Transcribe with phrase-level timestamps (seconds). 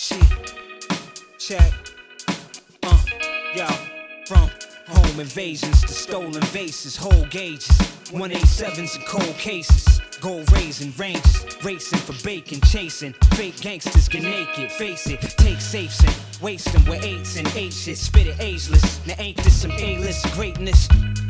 [0.00, 1.72] Check.
[2.82, 2.98] Uh,
[3.54, 3.66] yo,
[4.24, 4.50] from
[4.88, 7.68] home invasions to stolen vases, whole gauges,
[8.08, 10.00] 187s and cold cases.
[10.22, 13.12] Gold raising ranges, racing for bacon, chasing.
[13.34, 15.20] Fake gangsters get naked, face it.
[15.20, 17.74] Take safes and waste them with eights and eight.
[17.74, 19.06] Spit it ageless.
[19.06, 20.86] Now ain't this some A-list greatness?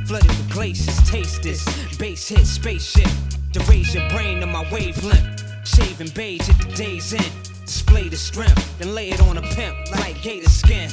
[0.07, 1.65] Flooded with glaciers, taste this.
[1.99, 3.11] Bass hit, spaceship.
[3.53, 5.67] To raise your brain on my wavelength.
[5.67, 7.50] Shaving beige at the day's end.
[7.91, 10.93] Display the strength, then lay it on a pimp like gator skin.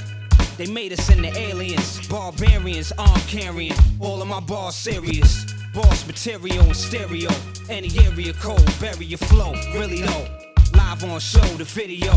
[0.57, 3.75] They made us into aliens, barbarians, arm carrying.
[3.99, 5.45] All of my bars serious.
[5.75, 7.29] Boss material and stereo.
[7.69, 9.53] Any area code, bury your flow.
[9.75, 10.27] Really though.
[10.73, 12.13] Live on show, the video.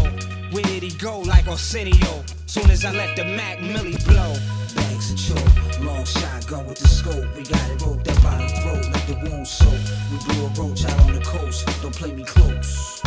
[0.51, 2.25] Where did he go like Arsenio?
[2.47, 4.33] Soon as I let the Mac Millie blow.
[4.75, 7.37] Bags of choke, long shotgun with the scope.
[7.37, 9.79] We got it roped up by the throat, let the wound soak.
[10.11, 11.69] We blew a roach out on the coast.
[11.83, 13.00] Don't play me close.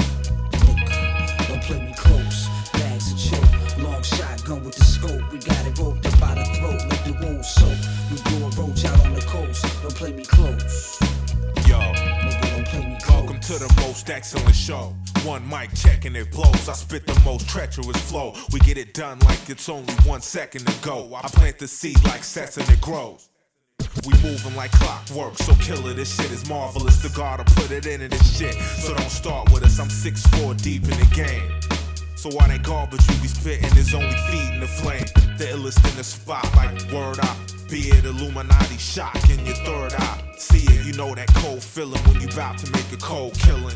[1.63, 2.49] Play me close.
[2.73, 5.31] Bags of choke, long shotgun with the scope.
[5.31, 7.77] We got it roped up by the throat, let the wound soak.
[8.11, 9.63] We blew a roach out on the coast.
[9.81, 10.97] Don't play me close.
[11.65, 13.17] Yo, Nigga, don't play me close.
[13.17, 14.93] welcome to the most excellent show.
[15.23, 16.67] One mic checking it blows.
[16.67, 18.33] I spit the most treacherous flow.
[18.51, 21.15] We get it done like it's only one second to go.
[21.15, 23.29] I plant the seed like sesame it grows.
[24.05, 27.01] We moving like clockwork, so killer, this shit is marvelous.
[27.01, 28.55] The God will put it into this shit.
[28.55, 31.61] So don't start with us, I'm 6'4 deep in the game.
[32.15, 35.05] So why that garbage you be spitting is only feeding the flame.
[35.37, 37.37] The illest in the spot, like word out.
[37.69, 40.33] Be it Illuminati shock in your third eye.
[40.37, 43.75] See it, you know that cold feeling when you bout to make a cold killing.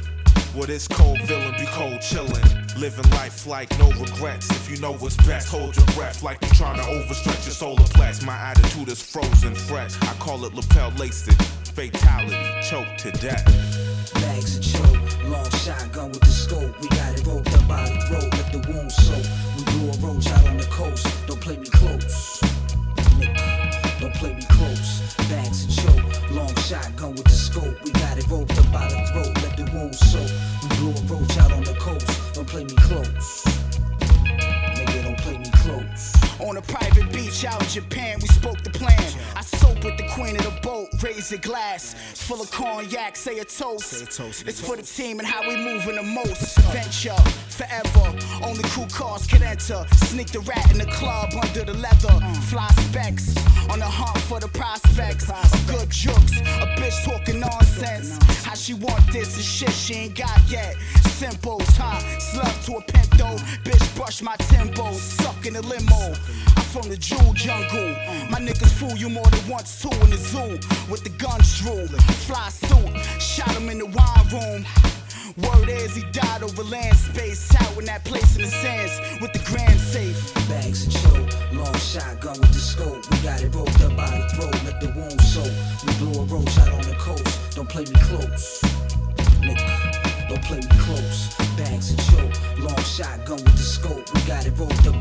[0.57, 2.79] Well, this cold villain be cold chillin'.
[2.79, 4.49] Living life like no regrets.
[4.49, 7.83] If you know what's best, hold your breath like you trying to overstretch your solar
[7.93, 8.25] plex.
[8.25, 9.95] My attitude is frozen fresh.
[10.01, 11.31] I call it lapel laced.
[11.75, 12.35] Fatality,
[12.67, 13.45] choke to death.
[14.15, 16.81] Bags of choke, long shotgun with the scope.
[16.81, 19.25] We got it roped up by the throat, let the wound soak.
[19.57, 21.05] We blew a roach out on the coast.
[21.27, 22.41] Don't play me close.
[23.19, 23.37] Nick,
[23.99, 25.15] don't play me close.
[25.29, 27.26] Bags of choke, long shotgun with
[32.87, 33.43] close.
[34.77, 36.13] Nigga, don't play me close.
[36.39, 39.03] On a private beach out in Japan, we spoke the plan.
[39.35, 41.95] I soap with the queen of the boat, raise a glass.
[42.27, 43.87] Full of cognac, say a toast.
[43.87, 46.57] Say a toast It's for the team and how we moving the most.
[46.71, 48.07] Venture, forever.
[48.43, 49.85] Only cool cars can enter.
[50.05, 52.15] Sneak the rat in the club under the leather.
[52.49, 53.35] Fly specs,
[53.69, 55.29] on the hunt for the prospects.
[55.29, 58.17] Of good jokes, a bitch talking nonsense.
[58.45, 60.75] How she want this and shit she ain't got yet.
[61.17, 61.97] Simple, huh?
[62.19, 63.41] Slug to a pinto.
[63.65, 66.13] Bitch brush my tempo, suck in the limo.
[66.55, 67.89] I'm from the jewel jungle.
[68.29, 70.59] My niggas fool you more than once too in the zoo.
[70.91, 71.87] With the guns drew,
[72.27, 73.01] fly suit.
[73.19, 74.63] Shot him in the wine room.
[75.41, 77.49] Word is he died over land space.
[77.55, 80.21] Out in that place in the sands with the grand safe.
[80.47, 83.09] Bags and choke, long shotgun with the scope.
[83.09, 85.49] We got it rolled up by the throat, let the wound soak.
[85.81, 87.55] We blew a roach out on the coast.
[87.55, 88.61] Don't play me close.
[94.57, 94.96] By the